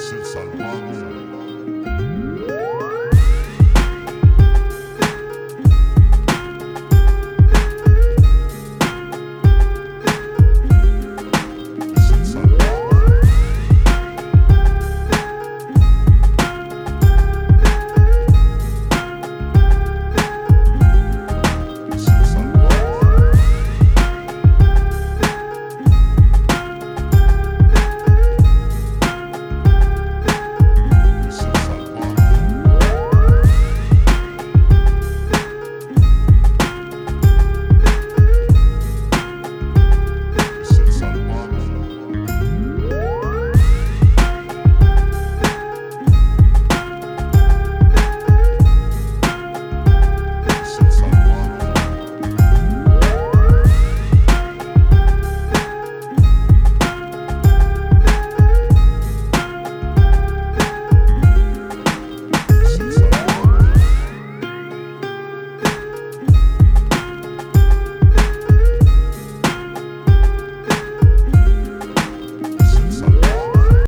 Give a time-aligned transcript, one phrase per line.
[0.00, 1.99] es el.